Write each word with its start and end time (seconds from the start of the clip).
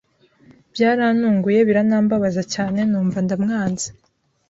Byarantunguye 0.73 1.59
biranambabaza 1.67 2.41
cyane 2.53 2.79
numva 2.89 3.17
ndamwanze 3.25 3.87